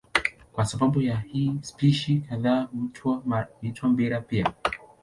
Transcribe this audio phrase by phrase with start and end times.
[0.53, 2.61] Kwa sababu ya hii spishi kadhaa
[3.61, 4.53] huitwa mpira pia.